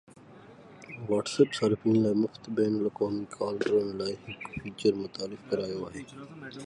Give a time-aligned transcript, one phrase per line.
[1.11, 6.05] WhatsApp صارفين لاءِ مفت بين الاقوامي ڪال ڪرڻ لاءِ هڪ فيچر متعارف ڪرايو آهي